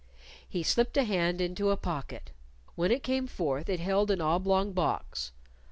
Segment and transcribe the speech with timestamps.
[0.49, 2.31] He slipped a hand into a pocket.
[2.73, 5.31] When it came forth, it held an oblong box.